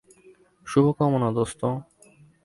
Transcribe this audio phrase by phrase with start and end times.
[0.67, 1.61] শুভকামনা, দোস্ত।